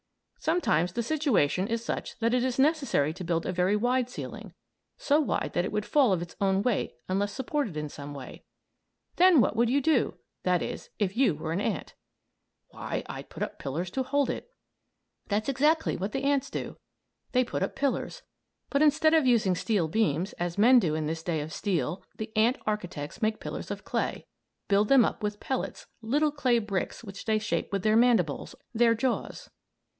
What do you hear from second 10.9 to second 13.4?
if you were an ant? "Why, I'd